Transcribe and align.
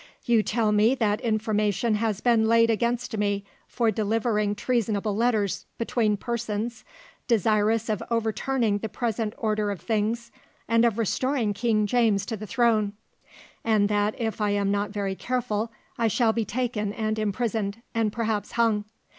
"You 0.25 0.41
tell 0.41 0.71
me 0.71 0.95
that 0.95 1.21
information 1.21 1.93
has 1.93 2.21
been 2.21 2.47
laid 2.47 2.71
against 2.71 3.15
me 3.19 3.45
for 3.67 3.91
delivering 3.91 4.55
treasonable 4.55 5.15
letters 5.15 5.67
between 5.77 6.17
persons 6.17 6.83
desirous 7.27 7.87
of 7.87 8.01
overturning 8.09 8.79
the 8.79 8.89
present 8.89 9.35
order 9.37 9.69
of 9.69 9.79
things 9.79 10.31
and 10.67 10.85
of 10.85 10.97
restoring 10.97 11.53
King 11.53 11.85
James 11.85 12.25
to 12.25 12.35
the 12.35 12.47
throne, 12.47 12.93
and 13.63 13.89
that 13.89 14.15
if 14.19 14.41
I 14.41 14.49
am 14.49 14.71
not 14.71 14.89
very 14.89 15.13
careful 15.13 15.71
I 15.99 16.07
shall 16.07 16.33
be 16.33 16.45
taken 16.45 16.93
and 16.93 17.19
imprisoned, 17.19 17.83
and 17.93 18.11
perhaps 18.11 18.53
hung. 18.53 18.85